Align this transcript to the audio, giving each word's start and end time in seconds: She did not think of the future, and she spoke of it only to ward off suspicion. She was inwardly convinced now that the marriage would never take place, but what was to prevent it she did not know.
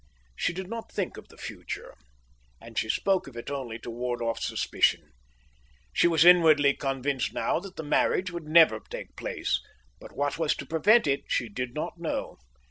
She 0.35 0.51
did 0.51 0.67
not 0.67 0.91
think 0.91 1.15
of 1.17 1.27
the 1.27 1.37
future, 1.37 1.93
and 2.59 2.75
she 2.75 2.89
spoke 2.89 3.27
of 3.27 3.37
it 3.37 3.51
only 3.51 3.77
to 3.77 3.91
ward 3.91 4.19
off 4.19 4.39
suspicion. 4.39 5.11
She 5.93 6.07
was 6.07 6.25
inwardly 6.25 6.73
convinced 6.75 7.33
now 7.35 7.59
that 7.59 7.75
the 7.75 7.83
marriage 7.83 8.31
would 8.31 8.47
never 8.47 8.79
take 8.79 9.15
place, 9.15 9.61
but 9.99 10.13
what 10.13 10.39
was 10.39 10.55
to 10.55 10.65
prevent 10.65 11.05
it 11.05 11.25
she 11.27 11.49
did 11.49 11.75
not 11.75 11.99
know. 11.99 12.37